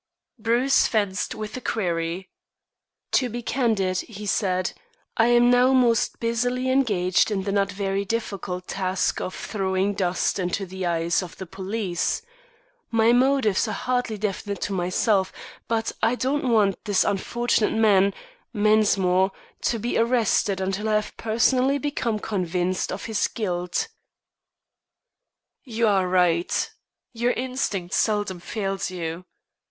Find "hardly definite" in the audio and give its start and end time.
13.77-14.61